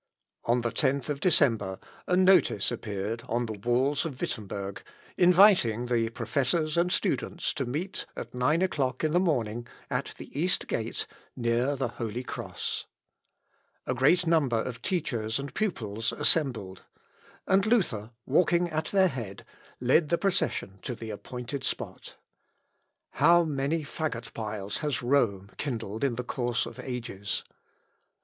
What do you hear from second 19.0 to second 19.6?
head,